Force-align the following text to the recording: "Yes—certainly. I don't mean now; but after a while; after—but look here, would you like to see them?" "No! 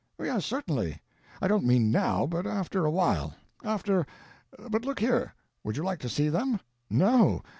"Yes—certainly. 0.19 0.99
I 1.43 1.47
don't 1.47 1.63
mean 1.63 1.91
now; 1.91 2.25
but 2.25 2.47
after 2.47 2.85
a 2.85 2.89
while; 2.89 3.35
after—but 3.63 4.83
look 4.83 4.99
here, 4.99 5.35
would 5.63 5.77
you 5.77 5.83
like 5.83 5.99
to 5.99 6.09
see 6.09 6.27
them?" 6.27 6.59
"No! 6.89 7.43